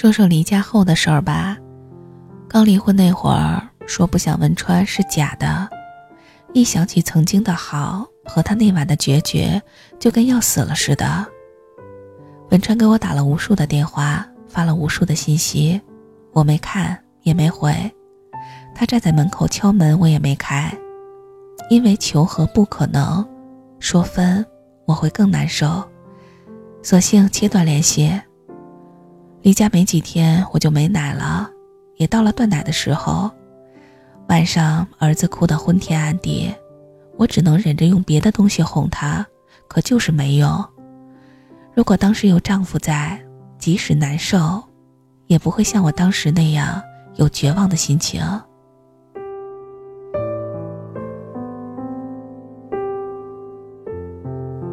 [0.00, 1.58] 说说离家后的事儿吧。
[2.48, 5.68] 刚离婚那会儿，说不想文川是假的。
[6.54, 9.60] 一想起曾经的好和他那晚的决绝，
[9.98, 11.26] 就跟要死了似的。
[12.50, 15.78] 文川给我打了无数的电话，发了无数的信息，
[16.32, 17.70] 我没看也没回。
[18.74, 20.74] 他站在门口敲门，我也没开，
[21.68, 23.22] 因为求和不可能，
[23.80, 24.42] 说分
[24.86, 25.86] 我会更难受，
[26.82, 28.18] 索性切断联系。
[29.42, 31.50] 离家没几天，我就没奶了，
[31.96, 33.30] 也到了断奶的时候。
[34.28, 36.54] 晚上儿子哭得昏天暗地，
[37.16, 39.26] 我只能忍着用别的东西哄他，
[39.66, 40.64] 可就是没用。
[41.74, 43.18] 如果当时有丈夫在，
[43.58, 44.62] 即使难受，
[45.26, 46.80] 也不会像我当时那样
[47.16, 48.22] 有绝望的心情。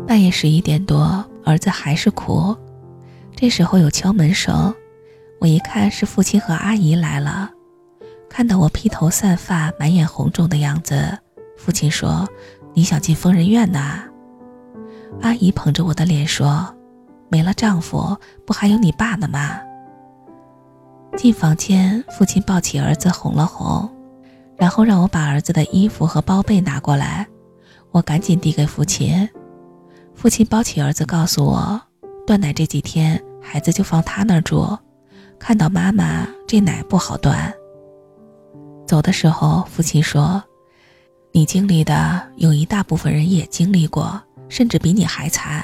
[0.05, 2.55] 半夜十一点多，儿子还是哭。
[3.39, 4.73] 这时候有敲门声，
[5.39, 7.51] 我一看是父亲和阿姨来了。
[8.27, 11.15] 看到我披头散发、满眼红肿的样子，
[11.55, 12.27] 父亲说
[12.73, 14.03] ：“你想进疯人院呐？”
[15.21, 16.67] 阿姨捧着我的脸说
[17.29, 19.61] ：“没了丈夫，不还有你爸呢吗？”
[21.15, 23.87] 进房间，父亲抱起儿子哄了哄，
[24.55, 27.27] 然后让我把儿子的衣服和包被拿过来。
[27.91, 29.29] 我赶紧递给父亲，
[30.15, 31.79] 父亲抱起儿子，告诉我
[32.25, 34.77] ：“断奶这几天。”孩子就放他那儿住，
[35.39, 37.53] 看到妈妈这奶不好断。
[38.85, 40.43] 走的时候，父亲说
[41.31, 45.63] ：“你经历的有一大部分人也经历过，甚至比你还惨，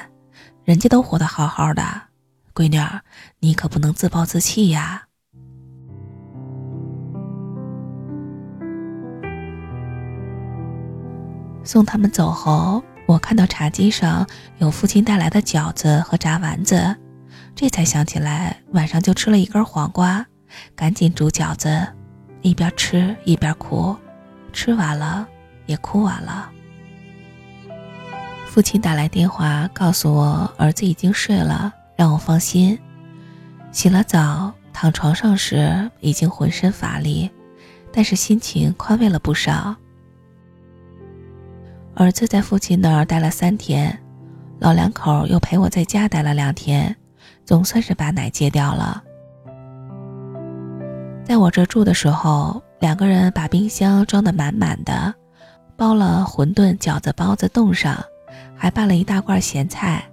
[0.64, 1.82] 人家都活得好好的，
[2.54, 3.02] 闺女儿，
[3.40, 5.02] 你可不能自暴自弃呀。”
[11.62, 16.96] 送他们走后，我看到茶几上有父亲带来的饺子和炸丸子。
[17.54, 20.26] 这才想起来，晚上就吃了一根黄瓜，
[20.74, 21.86] 赶紧煮饺子，
[22.42, 23.96] 一边吃一边哭，
[24.52, 25.26] 吃完了
[25.66, 26.50] 也哭完了。
[28.46, 32.78] 父亲打来电话告诉我儿子已经睡了，让我放心。
[33.70, 37.30] 洗了澡，躺床上时已经浑身乏力，
[37.92, 39.74] 但是心情宽慰了不少。
[41.94, 43.96] 儿子在父亲那儿待了三天，
[44.58, 46.94] 老两口又陪我在家待了两天。
[47.44, 49.02] 总算是把奶戒掉了。
[51.24, 55.14] 在我这住的时候，两个人把冰箱装得满满的，
[55.76, 57.98] 包了馄饨、饺子、包子冻上，
[58.54, 60.04] 还拌了一大罐咸菜。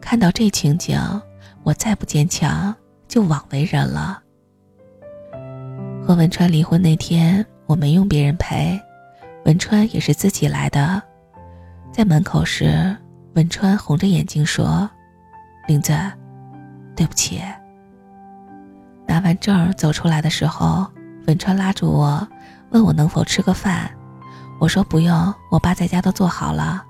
[0.00, 0.98] 看到这情景，
[1.62, 2.74] 我再不坚强
[3.06, 4.20] 就枉为人了。
[6.04, 8.80] 和文川离婚那天，我没用别人陪，
[9.44, 11.00] 文川也是自己来的。
[11.92, 12.96] 在门口时，
[13.34, 14.90] 文川红着眼睛说
[15.68, 15.94] ：“玲子。”
[16.98, 17.40] 对不起。
[19.06, 20.84] 拿完证走出来的时候，
[21.28, 22.26] 文川拉住我，
[22.70, 23.88] 问我能否吃个饭。
[24.58, 26.84] 我说不用，我爸在家都做好了。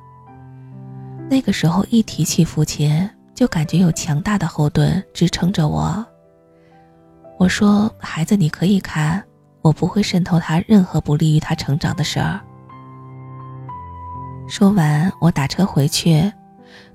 [1.29, 6.03] 那个时候一提起父亲，就感觉有强大的后盾支撑着我。
[7.39, 9.23] 我说孩子你可以看，
[9.61, 12.41] 我不会渗透他任何不利于他成长的事儿。
[14.49, 16.33] 说完，我打车回去，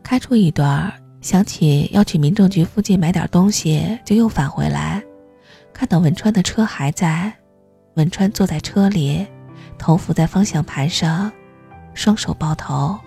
[0.02, 0.92] 开出一段。
[1.24, 5.02] 想起要去民政局附近买点东西，就又返回来，
[5.74, 7.34] 看到文川的车还在，
[7.96, 9.26] 文川坐在车里，
[9.78, 11.32] 头伏在方向盘上，
[11.94, 13.00] 双手抱头，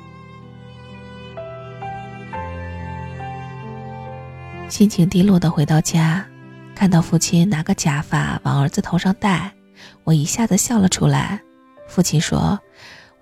[4.70, 6.24] 心情低落的回到家，
[6.74, 9.52] 看到父亲拿个假发往儿子头上戴，
[10.04, 11.38] 我一下子笑了出来。
[11.86, 12.58] 父亲说：“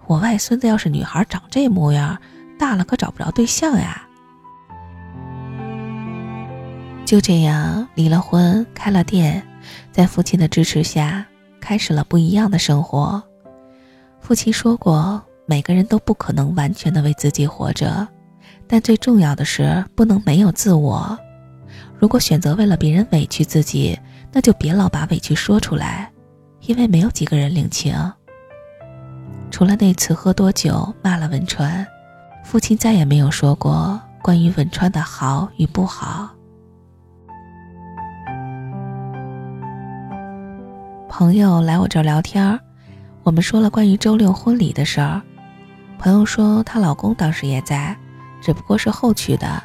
[0.07, 2.17] 我外孙子要是女孩，长这模样，
[2.57, 4.07] 大了可找不着对象呀。”
[7.05, 9.47] 就这样离了婚，开了店，
[9.93, 11.25] 在父亲的支持下，
[11.61, 13.23] 开始了不一样的生活。
[14.21, 18.09] 父亲说过，每个人都不可能完全的为自己活着，
[18.67, 21.17] 但最重要的是不能没有自我。
[21.99, 23.99] 如果选择为了别人委屈自己，
[24.33, 26.11] 那就别老把委屈说出来，
[26.63, 27.95] 因为没有几个人领情。
[29.51, 31.87] 除了那次喝多酒骂了文川，
[32.43, 36.31] 父亲再也没有说过关于文川的好与不好。
[41.17, 42.59] 朋友来我这儿聊天儿
[43.23, 45.23] 我们说了关于周六婚礼的事儿。
[45.97, 47.97] 朋友说她老公当时也在，
[48.41, 49.63] 只不过是后去的。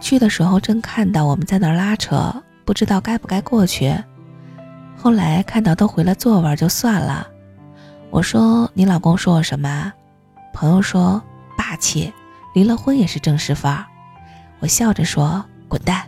[0.00, 2.34] 去的时候正看到我们在那儿拉扯，
[2.64, 3.94] 不知道该不该过去。
[4.96, 7.24] 后来看到都回了座位，就算了。
[8.10, 9.92] 我说你老公说我什么？
[10.52, 11.22] 朋友说
[11.56, 12.12] 霸气，
[12.52, 13.86] 离了婚也是正式范儿。
[14.58, 16.02] 我笑着说滚蛋。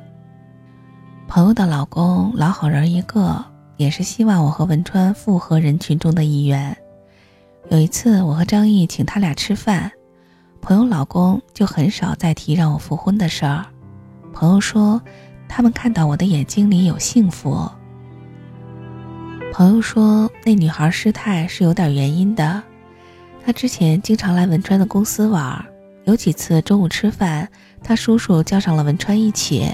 [1.29, 3.45] 朋友的老公老好人一个，
[3.77, 6.77] 也是希望我和文川复合人群中的一员。
[7.71, 9.91] 有一次，我和张毅请他俩吃饭，
[10.61, 13.65] 朋友老公就很少再提让我复婚的事儿。
[14.33, 15.01] 朋友说，
[15.49, 17.71] 他们看到我的眼睛里有幸福。
[19.53, 22.63] 朋友说，那女孩失态是有点原因的。
[23.45, 25.65] 她之前经常来文川的公司玩，
[26.05, 27.49] 有几次中午吃饭，
[27.83, 29.71] 他叔叔叫上了文川一起。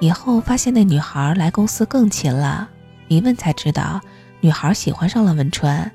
[0.00, 2.68] 以后发现那女孩来公司更勤了，
[3.10, 4.00] 一问才知道，
[4.40, 5.90] 女孩喜欢上了文川。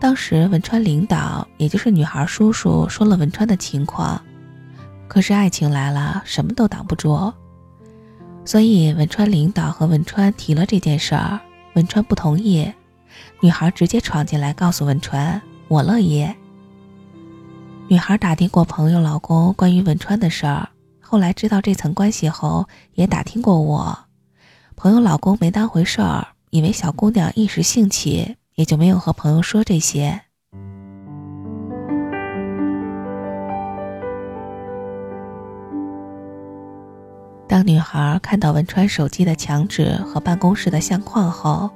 [0.00, 4.20] 当时文川领导，也就是女孩叔叔，说了文川的情况，
[5.06, 7.32] 可是爱情来了，什么都挡不住。
[8.44, 11.38] 所以文川领导和文川提了这件事儿，
[11.74, 12.68] 文川不同意，
[13.40, 16.28] 女孩直接闯进来告诉文川：“我乐意。”
[17.86, 20.68] 女孩打听过朋友老公关于文川的事儿。
[21.00, 23.96] 后来知道这层关系后，也打听过我
[24.76, 30.20] 朋友老公没当回事儿，以为小姑娘一时兴起，也就没有和朋友说这些。
[37.46, 41.70] 当女孩看到文川手机的墙纸和办公室的相框后，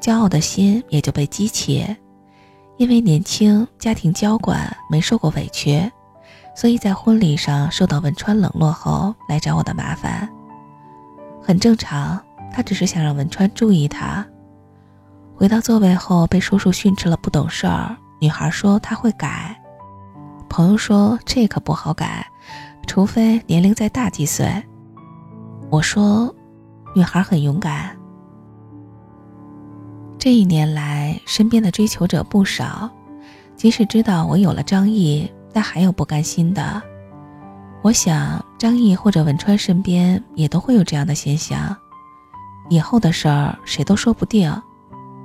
[0.00, 1.86] 骄傲的心也就被激起，
[2.76, 5.90] 因为年轻，家庭娇惯，没受过委屈。
[6.54, 10.28] 所以在婚礼上受到文川冷落后来找我的麻烦，
[11.40, 12.20] 很正常。
[12.52, 14.26] 他只是想让文川注意他。
[15.34, 19.56] 回到座位后被叔叔训斥了不懂事儿，女孩说他会改。
[20.48, 22.26] 朋友说这可不好改，
[22.86, 24.50] 除非年龄再大几岁。
[25.70, 26.34] 我说，
[26.94, 27.96] 女孩很勇敢。
[30.18, 32.90] 这一年来，身边的追求者不少，
[33.56, 35.30] 即使知道我有了张毅。
[35.52, 36.80] 但还有不甘心的，
[37.82, 41.76] 我想张毅或者文川身边也都会有这样的现象。
[42.68, 44.52] 以后的事儿谁都说不定。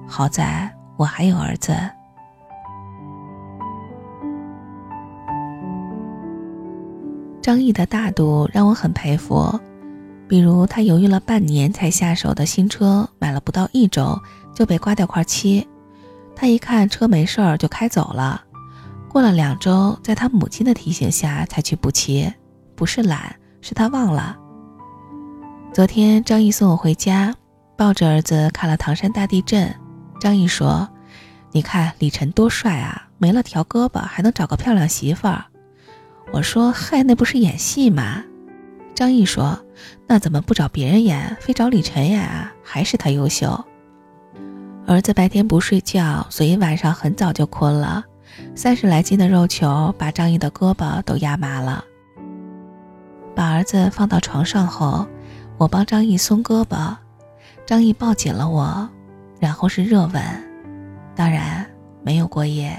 [0.07, 1.75] 好在我还有儿子。
[7.41, 9.59] 张毅的大度让我很佩服，
[10.27, 14.19] 比如他犹豫了半年才下手的新车，买了不到一周
[14.53, 15.67] 就被刮掉块漆，
[16.35, 18.41] 他一看车没事儿就开走了。
[19.07, 22.33] 过了两周，在他母亲的提醒下才去补漆，
[22.75, 24.35] 不是懒，是他忘了。
[25.75, 27.35] 昨天张毅送我回家，
[27.75, 29.75] 抱着儿子看了唐山大地震。
[30.21, 30.87] 张毅说
[31.51, 35.43] ：“你看李晨多帅啊，没了条胳膊还能找个漂亮媳妇儿。”
[36.31, 38.23] 我说：“嗨，那不是演戏吗？”
[38.95, 39.59] 张毅说
[40.07, 42.53] ：“那怎么不找别人演，非找李晨演啊？
[42.63, 43.65] 还是他优秀。”
[44.87, 48.01] 儿子白天不睡觉，所以晚上很早就困了。
[48.55, 51.83] 三十来斤的肉球把张毅的胳膊都压麻了。
[53.35, 55.05] 把儿子放到床上后，
[55.57, 56.95] 我帮张毅松胳膊，
[57.65, 58.89] 张毅抱紧了我，
[59.39, 60.21] 然后是热吻，
[61.15, 61.65] 当然
[62.03, 62.75] 没有过夜。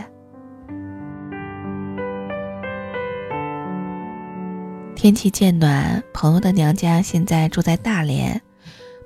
[4.94, 8.40] 天气渐暖，朋友的娘家现在住在大连，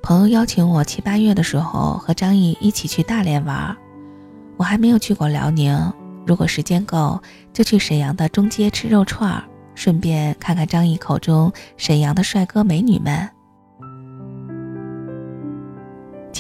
[0.03, 3.77] 朋友邀请我七八月的时候和张毅一起去大连玩，
[4.57, 5.93] 我还没有去过辽宁。
[6.27, 7.21] 如果时间够，
[7.53, 13.29] 就去沈阳的中街吃肉串儿，顺便看看张毅口中沈阳的帅哥美女们。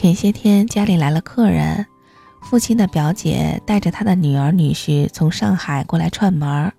[0.01, 1.85] 前些天家里来了客人，
[2.41, 6.73] 父亲的表姐带着她的女儿女婿从上海过来串门儿。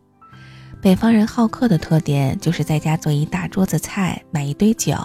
[0.81, 4.95] 北方人好客的特点就是在家做一大桌子菜，买一堆酒。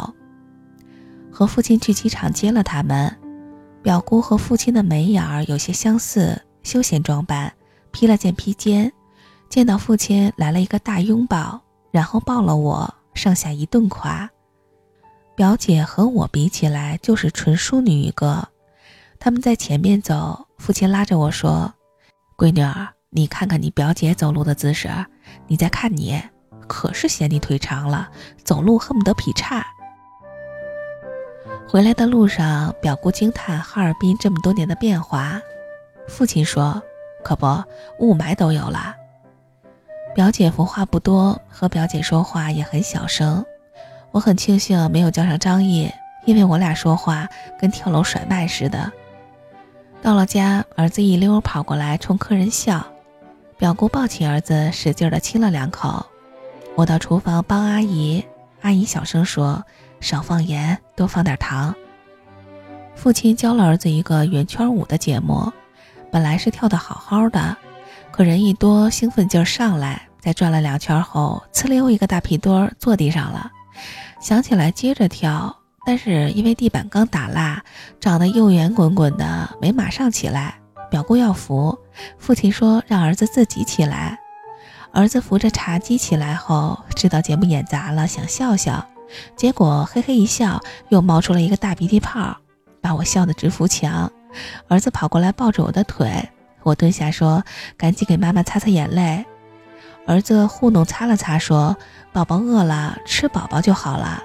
[1.30, 3.14] 和父亲去机场接了他们，
[3.82, 7.52] 表姑和父亲的眉眼儿有些相似，休闲装扮。
[7.92, 8.90] 披了件披肩，
[9.50, 14.30] 见到父亲来了一个大拥抱，然后抱了我，上下一顿夸。
[15.36, 18.48] 表姐和我比起来就是纯淑女一个。
[19.20, 21.74] 他们在前面走，父亲拉着我说
[22.38, 24.88] ：“闺女儿，你看看你表姐走路的姿势，
[25.46, 26.18] 你再看你，
[26.66, 28.08] 可是嫌你腿长了，
[28.44, 29.62] 走路恨不得劈叉。”
[31.68, 35.38] 回来的路上，表姑惊叹哈尔滨这么多年的变化，
[36.08, 36.82] 父亲说。
[37.22, 37.44] 可不，
[37.98, 38.94] 雾霾都有了。
[40.14, 43.44] 表姐夫话不多，和表姐说话也很小声。
[44.16, 45.92] 我很庆幸没有叫上张毅，
[46.24, 47.28] 因为我俩说话
[47.60, 48.90] 跟跳楼甩卖似的。
[50.00, 52.82] 到了家，儿子一溜跑过来冲客人笑。
[53.58, 56.06] 表姑抱起儿子，使劲的亲了两口。
[56.76, 58.24] 我到厨房帮阿姨，
[58.62, 59.62] 阿姨小声说
[60.00, 61.74] ：“少放盐，多放点糖。”
[62.96, 65.52] 父亲教了儿子一个圆圈舞的节目。
[66.10, 67.54] 本来是跳得好好的，
[68.10, 73.50] 可人一多，兴奋劲儿上来，在转了两圈后，呲溜一个大屁墩儿坐地上了。
[74.20, 77.62] 想起来接着跳，但是因为地板刚打蜡，
[78.00, 80.54] 长得又圆滚滚的，没马上起来。
[80.90, 81.76] 表姑要扶，
[82.18, 84.18] 父亲说让儿子自己起来。
[84.92, 88.86] 儿子扶着茶几起来后，知道节目演砸了，想笑笑，
[89.36, 92.36] 结果嘿嘿一笑，又冒出了一个大鼻涕泡，
[92.80, 94.10] 把我笑得直扶墙。
[94.68, 96.28] 儿子跑过来抱着我的腿，
[96.62, 97.42] 我蹲下说
[97.76, 99.24] ：“赶紧给妈妈擦擦眼泪。”
[100.06, 101.76] 儿子糊弄擦了擦，说
[102.12, 104.22] ：“宝宝饿了，吃饱饱就好了。”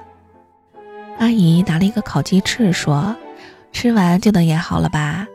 [1.17, 3.15] 阿姨拿了一个烤鸡翅，说
[3.73, 5.27] ：“吃完就能演好了吧？”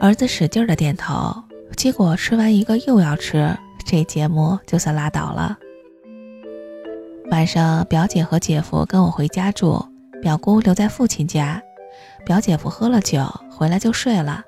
[0.00, 1.34] 儿子使劲的点头，
[1.76, 5.58] 结果吃完一个又要吃，这节目就算拉倒了。
[7.30, 9.84] 晚上，表姐和姐夫跟我回家住，
[10.22, 11.60] 表姑留在父亲家。
[12.24, 14.42] 表姐夫喝了酒回来就睡了。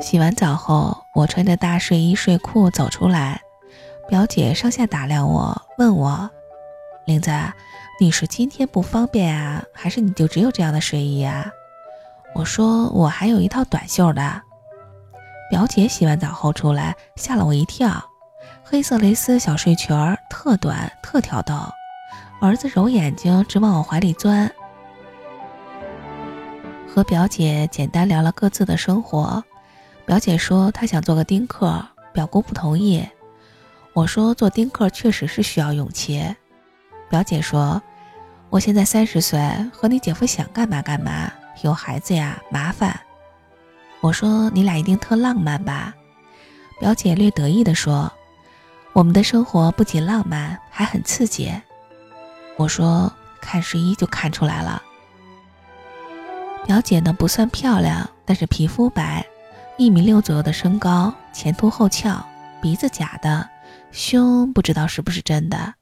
[0.00, 3.40] 洗完澡后，我穿着大睡衣睡裤走出来，
[4.12, 6.30] 表姐上下打量我，问我
[7.08, 7.30] ：“玲子，
[7.98, 11.50] 你是今天不方便啊，还是你就只有这样的睡衣啊？”
[12.36, 14.42] 我说我还有一套短袖的。
[15.50, 18.04] 表姐洗完澡后出来，吓了我一跳，
[18.62, 21.54] 黑色蕾丝小睡裙儿，特短特挑逗。
[22.42, 24.52] 儿子揉眼睛，直往我怀里钻。
[26.86, 29.42] 和表姐简单聊了各自的生活，
[30.04, 33.08] 表姐说她想做个丁克，表姑不同意。
[33.94, 36.24] 我说做丁克确实是需要勇气。
[37.10, 37.80] 表姐说，
[38.48, 39.40] 我现在三十岁，
[39.72, 41.30] 和你姐夫想干嘛干嘛。
[41.62, 42.98] 有孩子呀，麻烦。
[44.00, 45.94] 我说你俩一定特浪漫吧？
[46.80, 48.10] 表姐略得意地说
[48.94, 51.52] ：“我们的生活不仅浪漫，还很刺激。”
[52.56, 54.82] 我说看睡衣就看出来了。
[56.64, 59.24] 表姐呢不算漂亮，但是皮肤白，
[59.76, 62.24] 一米六左右的身高，前凸后翘，
[62.60, 63.48] 鼻子假的，
[63.92, 65.74] 胸不知道是不是真的。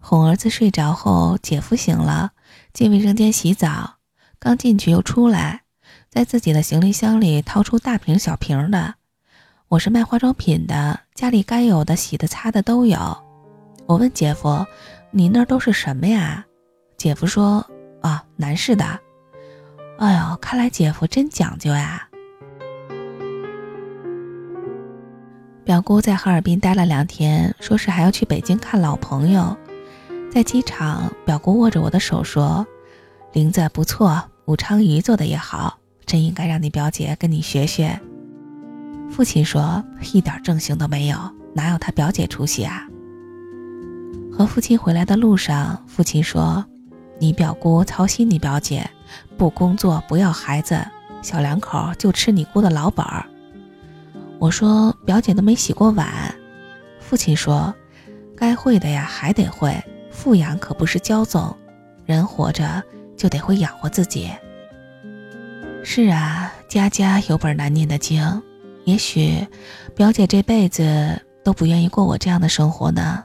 [0.00, 2.32] 哄儿子睡着后，姐夫醒了，
[2.72, 3.94] 进卫生间洗澡。
[4.40, 5.62] 刚进去又出来，
[6.10, 8.96] 在自己的行李箱里掏出大瓶小瓶的。
[9.68, 12.98] 我是卖化妆品的，家里该有的洗的擦的都有。
[13.86, 14.66] 我问姐夫
[15.12, 16.44] ：“你那都是什么呀？”
[16.98, 17.64] 姐夫说
[18.02, 18.84] ：“啊，男士的。”
[19.98, 22.08] 哎呦，看来姐夫真讲究呀。
[25.64, 29.56] 表姑在哈尔滨待了两天，说是还要去北京看老朋友。
[30.30, 32.66] 在机场，表姑握着我的手说
[33.32, 38.00] ：“玲子不错。”武昌鱼做的也好，真应该让你表姐跟你学学。
[39.08, 41.16] 父亲说一点正形都没有，
[41.54, 42.84] 哪有他表姐出息啊？
[44.32, 46.64] 和父亲回来的路上，父亲说
[47.20, 48.90] ：“你表姑操心你表姐，
[49.38, 50.84] 不工作不要孩子，
[51.22, 53.24] 小两口就吃你姑的老本儿。”
[54.42, 56.34] 我说：“表姐都没洗过碗。”
[56.98, 57.72] 父亲说
[58.36, 59.72] ：“该会的呀还得会，
[60.10, 61.56] 富养可不是骄纵，
[62.04, 62.82] 人活着。”
[63.16, 64.28] 就得会养活自己。
[65.84, 68.42] 是啊，家家有本难念的经。
[68.84, 69.46] 也许，
[69.94, 73.22] 表姐这辈子都不愿意过我这样的生活呢。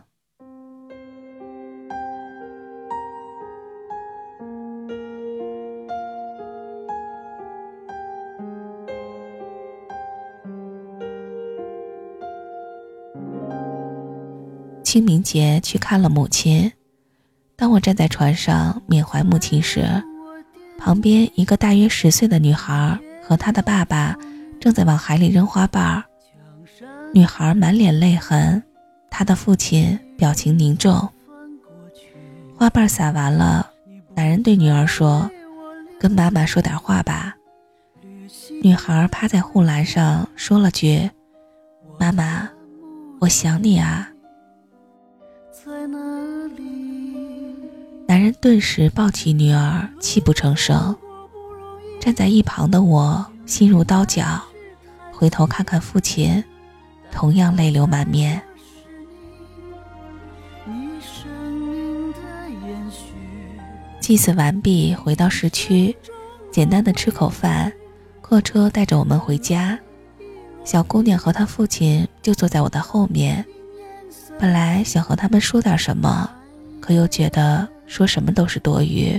[14.87, 16.71] 清明节去看了母亲。
[17.57, 19.85] 当我站在船上缅怀母亲时，
[20.77, 24.15] 旁边一个大约十岁的女孩和她的爸爸
[24.61, 26.01] 正在往海里扔花瓣。
[27.13, 28.63] 女孩满脸泪痕，
[29.09, 31.05] 她的父亲表情凝重。
[32.55, 33.69] 花瓣撒完了，
[34.15, 35.29] 男人对女儿说
[35.99, 37.35] ：“跟妈妈说点话吧。”
[38.63, 41.11] 女孩趴在护栏上说了句
[41.99, 42.47] ：“妈妈，
[43.19, 44.09] 我想你啊。”
[45.67, 45.97] 在哪
[46.55, 47.53] 里
[48.07, 50.95] 男人顿时抱起女儿，泣不成声。
[51.99, 54.41] 站在一旁的我心如刀绞，
[55.11, 56.41] 回头看看父亲，
[57.11, 58.41] 同样泪流满面。
[63.99, 65.93] 祭祀完毕，回到市区，
[66.49, 67.73] 简单的吃口饭，
[68.21, 69.77] 客车带着我们回家。
[70.63, 73.45] 小姑娘和她父亲就坐在我的后面。
[74.39, 76.29] 本来想和他们说点什么，
[76.79, 77.67] 可又觉得。
[77.87, 79.17] 说什么都是多余。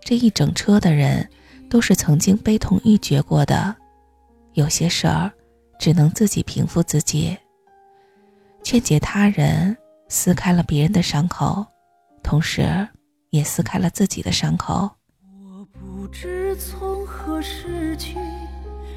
[0.00, 1.28] 这一整车的人
[1.68, 3.76] 都是曾经悲痛欲绝过的，
[4.54, 5.30] 有些事儿
[5.78, 7.36] 只能自己平复自己。
[8.62, 9.76] 劝解他人，
[10.08, 11.66] 撕开了别人的伤口，
[12.22, 12.88] 同时
[13.28, 14.90] 也撕开了自己的伤口。
[15.44, 18.16] 我不知从何时起，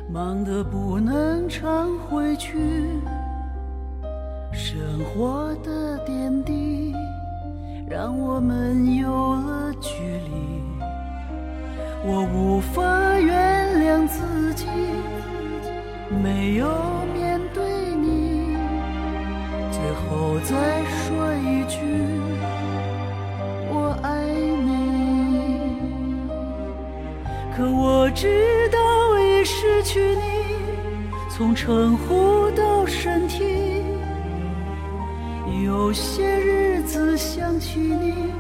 [0.10, 2.58] 忙得不能常回去，
[4.52, 6.94] 生活的点滴。
[7.90, 9.90] 让我们有了距
[10.30, 10.62] 离。
[12.06, 14.68] 我无法原谅自己，
[16.22, 16.68] 没有
[17.12, 17.64] 面对
[17.96, 18.56] 你，
[19.72, 21.80] 最后再说一句
[23.72, 25.80] 我爱你。
[27.58, 30.22] 可我知道已失去你，
[31.28, 33.79] 从称呼到身体。
[35.82, 38.34] 有些日子想起你，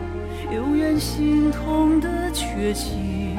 [0.53, 3.37] 永远心痛的缺席。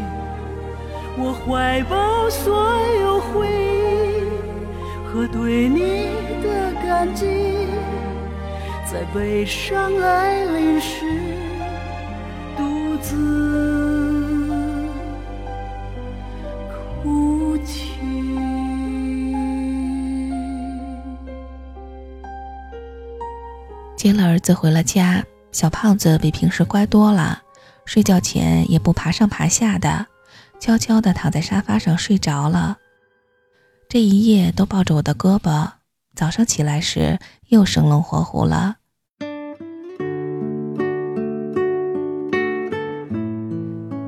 [1.19, 4.25] 我怀抱所有回忆
[5.07, 6.09] 和对你
[6.43, 7.27] 的感激，
[8.91, 11.05] 在悲伤来临时
[12.57, 13.15] 独自
[24.01, 27.43] 接了儿子回了家，小胖子比平时乖多了，
[27.85, 30.07] 睡觉前也不爬上爬下的，
[30.59, 32.79] 悄悄地躺在沙发上睡着了。
[33.91, 35.73] 这一夜都抱着我的胳膊，
[36.15, 38.77] 早上起来时又生龙活虎了。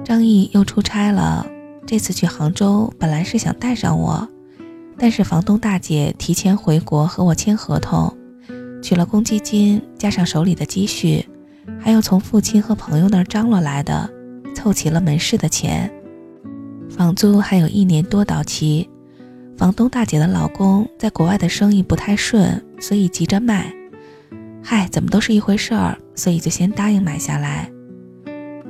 [0.02, 1.46] 张毅又出差了，
[1.86, 4.26] 这次去杭州本来是想带上我，
[4.96, 8.16] 但是房东大姐提前回国和我签合同。
[8.82, 11.24] 取了公积金，加上手里的积蓄，
[11.80, 14.10] 还有从父亲和朋友那儿张罗来的，
[14.54, 15.90] 凑齐了门市的钱。
[16.90, 18.88] 房租还有一年多到期。
[19.56, 23.72] 房东大姐的老公在国外的生意不太顺，所以急着卖。
[24.62, 27.70] 嗨，怎么都是一回事儿，所以就先答应买下来。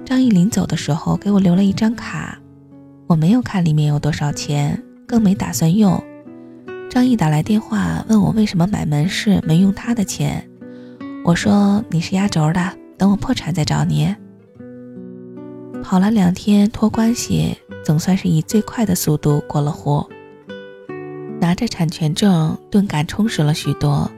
[0.05, 2.39] 张毅临走的时候给我留了一张卡，
[3.07, 6.03] 我没有看里面有多少钱，更没打算用。
[6.93, 10.47] 张毅打来电话问我为什么买门市没用他的钱，
[11.25, 14.15] 我说你是压轴的，等我破产再找你。
[15.83, 20.07] 跑了两天托关系，总算是以最快的速度过了户。
[21.41, 24.13] 拿着产权证，顿感充实了许多。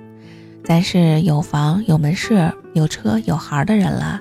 [0.64, 4.20] 咱是有房有门市有车有孩的人了，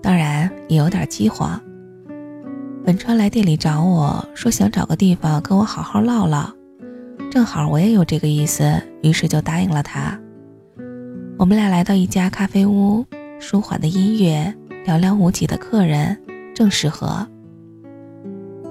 [0.00, 1.60] 当然也有点饥荒。
[2.86, 6.50] 文川来店里找我说想找个地方跟我好好唠唠。
[7.34, 10.16] 正好我也有这个意思，于是就答应了他。
[11.36, 13.04] 我们俩来到一家咖啡屋，
[13.40, 14.54] 舒缓的音乐，
[14.86, 16.16] 寥寥无几的客人，
[16.54, 17.26] 正适合。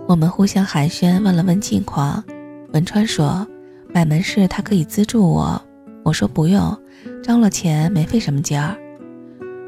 [0.08, 2.24] 我们互相寒暄，问了问近况。
[2.72, 3.46] 文川说
[3.94, 5.62] ：“买门市他可以资助我。”
[6.06, 6.74] 我说：“不用，
[7.22, 8.78] 招了钱没费什么劲儿。”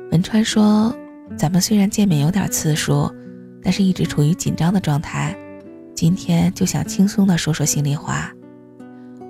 [0.10, 0.96] 文川说
[1.36, 3.14] ：“咱们虽然见面有点次数，
[3.62, 5.36] 但是一直处于紧张的状态，
[5.94, 8.32] 今天就想轻松的说说心里话。”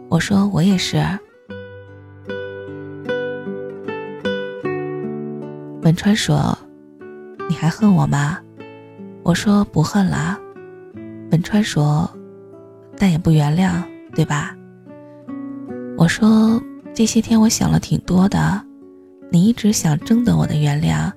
[0.09, 0.97] 我说我也是。
[5.81, 6.57] 文川说
[7.47, 8.39] ：“你还恨我吗？”
[9.23, 10.39] 我说不恨了。
[11.31, 12.09] 文川说
[12.97, 13.83] ：“但也不原谅，
[14.15, 14.55] 对吧？”
[15.97, 16.61] 我说
[16.93, 18.61] 这些天我想了挺多的，
[19.29, 21.11] 你一直想征得我的原谅，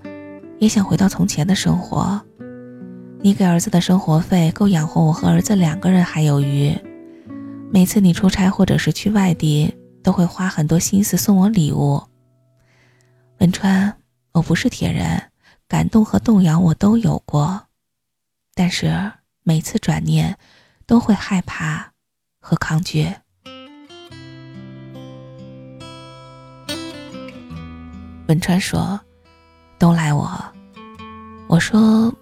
[0.58, 2.20] 也想回到从前的生活。
[3.20, 6.72] 你给儿子的生活费够养活我和儿子两个人还有余。
[7.70, 12.02] 每次你出差或者是去外地，都会花很多心思送我礼物。
[13.40, 13.94] 文川，
[14.32, 15.30] 我不是铁人，
[15.68, 17.66] 感动和动摇我都有过，
[18.54, 19.12] 但是
[19.44, 20.36] 每次转念，
[20.86, 21.92] 都会害怕
[22.40, 23.06] 和抗拒。
[28.28, 28.98] 文川说
[29.78, 30.42] ：“都赖我。”
[31.48, 32.12] 我说：“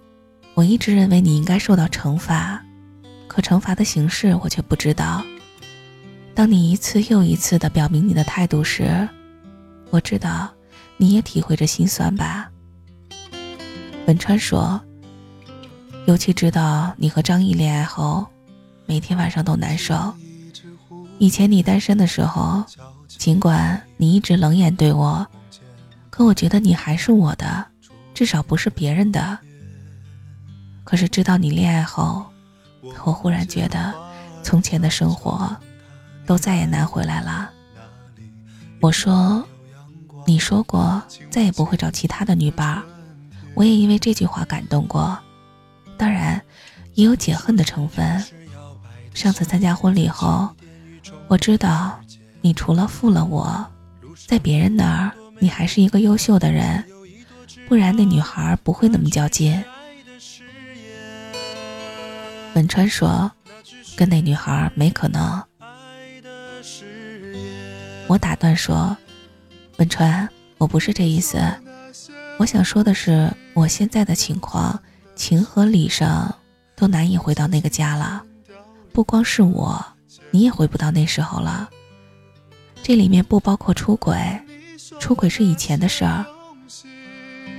[0.55, 2.63] 我一直认为你应该受到惩罚，
[3.27, 5.25] 可惩罚的形式我却不知道。”
[6.37, 9.09] 当你一次又一次的表明你的态度时，
[9.89, 10.47] 我知道
[10.95, 12.47] 你也体会着心酸吧。
[14.05, 14.79] 文川说
[16.05, 18.23] ：“尤其知道你和张毅恋爱后，
[18.85, 20.13] 每天晚上都难受。
[21.17, 22.63] 以前你单身的时候，
[23.07, 25.25] 尽管你一直冷眼对我，
[26.11, 27.65] 可我觉得你还是我的，
[28.13, 29.39] 至少不是别人的。
[30.83, 32.27] 可是知道你恋爱后，
[33.03, 33.91] 我忽然觉得
[34.43, 35.49] 从前的生活。”
[36.27, 37.49] 都再也难回来了。
[38.79, 39.43] 我说
[40.27, 42.83] ：“你说过再也不会找其他的女伴，
[43.55, 45.17] 我也因为这句话感动过。
[45.97, 46.39] 当然，
[46.93, 48.23] 也有解恨的成分。
[49.15, 50.47] 上次参加婚礼后，
[51.27, 51.99] 我知道
[52.41, 53.65] 你除了负了我，
[54.27, 56.83] 在别人那儿你还是一个优秀的人，
[57.67, 59.63] 不然那女孩不会那么较劲。”
[62.53, 63.31] 文川说
[63.97, 65.43] ：“跟那女孩没可能。”
[68.07, 68.95] 我打断说
[69.77, 71.37] ：“文川，我不是这意思。
[72.37, 74.81] 我想说的是，我现在的情况，
[75.15, 76.33] 情和理上
[76.75, 78.23] 都难以回到那个家了。
[78.93, 79.85] 不光是我，
[80.31, 81.69] 你也回不到那时候了。
[82.81, 84.17] 这里面不包括出轨，
[84.99, 86.25] 出轨是以前的事儿。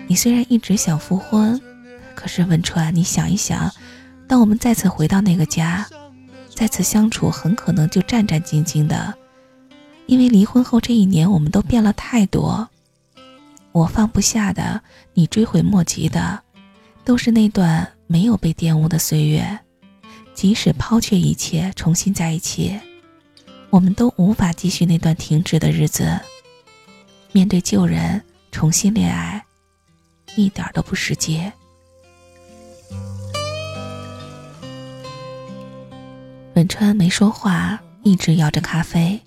[0.06, 1.60] 你虽然一直想复婚，
[2.14, 3.70] 可是文川，你想一想，
[4.26, 5.86] 当我们再次回到那个家，
[6.54, 9.14] 再次相处，很可能就战战兢兢的，
[10.08, 12.66] 因为离婚后这一年，我们都变了太多。
[13.72, 14.80] 我放不下的，
[15.12, 16.40] 你追悔莫及的，
[17.04, 19.58] 都是那段没有被玷污的岁月。
[20.32, 22.80] 即使抛却一切，重新在一起，
[23.68, 26.18] 我们都无法继续那段停止的日子。
[27.32, 29.44] 面对旧人，重新恋爱，
[30.36, 31.42] 一点都不实际。
[36.54, 39.20] 文川没说话，一直摇着咖啡，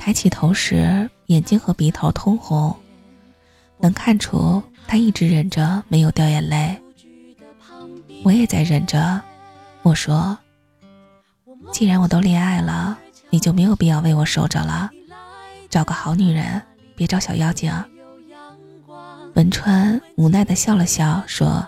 [0.00, 2.74] 抬起头时，眼睛和鼻头通红，
[3.78, 6.74] 能看出他一直忍着没有掉眼泪。
[8.24, 9.20] 我也在忍着。
[9.82, 10.36] 我说
[11.70, 14.90] ：“既然我都恋爱了，你就没有必要为我守着了，
[15.68, 16.60] 找个好女人，
[16.96, 17.70] 别找小妖精。”
[19.36, 21.66] 文川无奈的笑了笑，说：“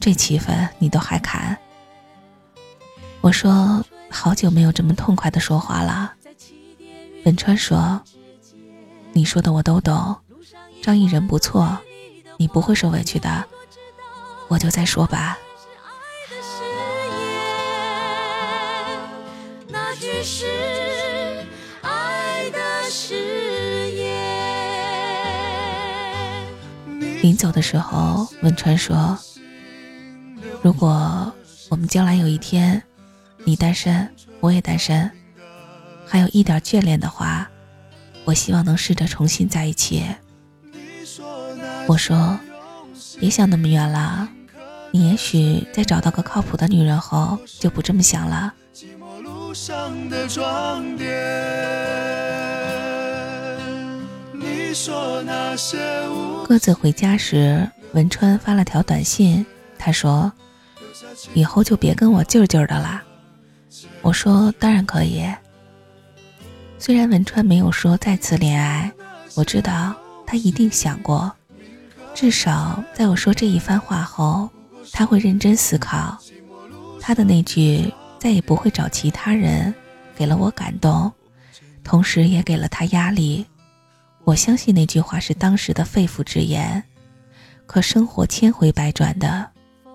[0.00, 1.56] 这气氛你都还砍？”
[3.22, 6.12] 我说：“好久没有这么痛快的说话了。”
[7.24, 8.02] 文川说
[9.12, 10.16] ：“你说的我都懂，
[10.82, 11.78] 张毅人不错，
[12.36, 13.44] 你不会受委屈的，
[14.48, 15.38] 我就再说吧。”
[20.24, 20.46] 是
[21.80, 22.58] 爱的
[22.88, 24.06] 誓言。
[27.22, 29.18] 临走的时候，汶川说
[30.62, 31.32] ：“如果
[31.70, 32.80] 我们将来有一天，
[33.44, 35.10] 你单身，我也单身，
[36.12, 37.48] 还有一点眷恋的话，
[38.26, 40.04] 我希望能试着重新在一起。”
[41.88, 42.38] 我说
[43.18, 44.28] ：“别想那么远了，
[44.90, 48.52] 你也许在找到个靠谱的女人后，就不这么想了。”
[49.54, 51.08] 上的装点。
[56.46, 59.46] 各自回家时，文川发了条短信，
[59.78, 60.30] 他说
[61.32, 63.02] ：“以后就别跟我劲劲的了。”
[64.02, 65.24] 我说：“当然可以。”
[66.84, 68.90] 虽然文川没有说再次恋爱，
[69.36, 69.94] 我知道
[70.26, 71.30] 他一定想过，
[72.12, 74.50] 至少在我说这一番话后，
[74.90, 76.18] 他会认真思考
[77.00, 77.88] 他的那句。
[78.18, 79.72] 再也不会找其他人，
[80.16, 81.12] 给了我感动，
[81.84, 83.46] 同时也给了他压力。
[84.24, 86.82] 我相信那句话是当时的肺腑之言。
[87.64, 89.48] 可生活千回百转的，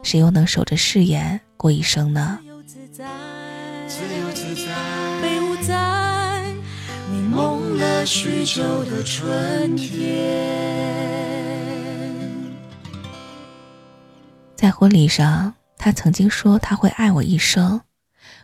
[0.04, 2.40] 谁又能守着誓言过一生呢？
[8.08, 10.16] 许久的春天。
[14.56, 17.82] 在婚礼上，他曾经说他会爱我一生。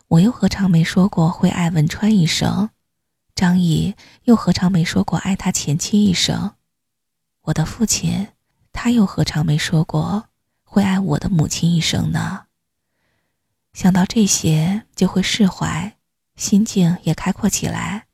[0.09, 2.71] 我又何尝没说过会爱文川一生？
[3.35, 3.95] 张毅
[4.25, 6.55] 又何尝没说过爱他前妻一生？
[7.43, 8.27] 我的父亲，
[8.73, 10.25] 他又何尝没说过
[10.65, 12.47] 会爱我的母亲一生呢？
[13.71, 15.95] 想到这些，就会释怀，
[16.35, 18.07] 心境也开阔起来。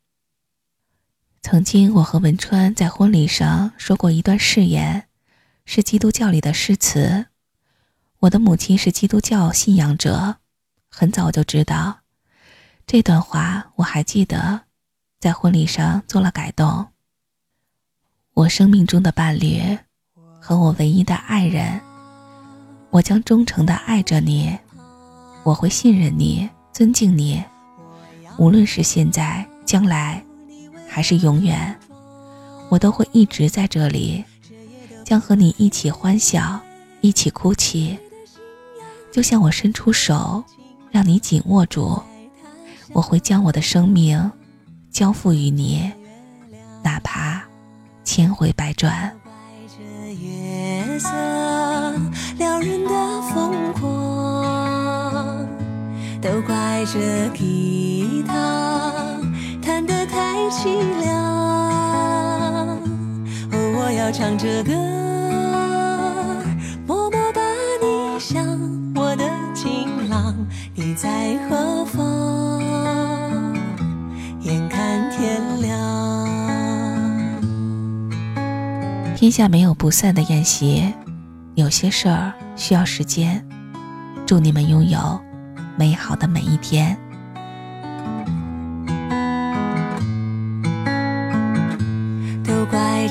[1.41, 5.05] 曾经，我和文川在婚礼上说过一段誓言，
[5.65, 7.27] 是基督教里的诗词。
[8.19, 10.37] 我的母亲是基督教信仰者。
[10.91, 11.99] 很早就知道
[12.85, 14.61] 这段话，我还记得，
[15.19, 16.87] 在婚礼上做了改动。
[18.33, 19.77] 我生命中的伴侣
[20.41, 21.79] 和我唯一的爱人，
[22.89, 24.57] 我将忠诚的爱着你，
[25.43, 27.43] 我会信任你，尊敬你，
[28.37, 30.23] 无论是现在、将来，
[30.89, 31.79] 还是永远，
[32.69, 34.25] 我都会一直在这里，
[35.05, 36.59] 将和你一起欢笑，
[37.01, 37.97] 一起哭泣，
[39.11, 40.43] 就像我伸出手。
[40.91, 42.01] 让你紧握住，
[42.93, 44.31] 我会将我的生命
[44.89, 45.87] 交付于你，
[46.83, 47.43] 哪怕
[48.03, 49.15] 千回百转。
[56.19, 59.18] 都怪这吉他
[60.49, 61.15] 凄凉。
[63.51, 64.71] 哦，我要唱着歌，
[66.87, 67.41] 默默把
[67.81, 68.43] 你想，
[68.95, 70.35] 我的情郎。
[70.73, 72.61] 你在何方？
[74.41, 75.69] 眼看天亮。
[79.15, 80.93] 天下没有不散的宴席，
[81.55, 83.45] 有些事儿需要时间。
[84.25, 85.19] 祝你们拥有
[85.75, 86.97] 美好的每一天。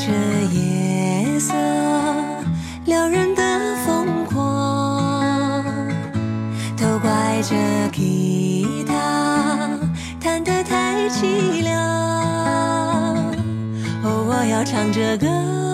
[0.01, 0.13] 这
[0.57, 1.53] 夜色
[2.85, 3.43] 撩人的
[3.85, 5.65] 疯狂，
[6.77, 7.57] 都怪这
[7.93, 9.69] 吉他
[10.21, 11.83] 弹得太凄凉。
[14.05, 15.68] 哦，我要唱着歌。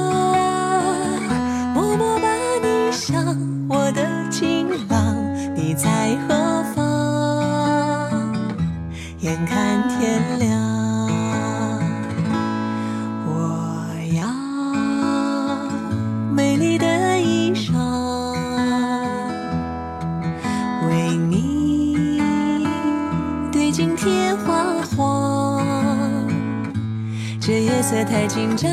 [27.95, 28.69] 色太紧张，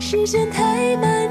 [0.00, 1.29] 时间太漫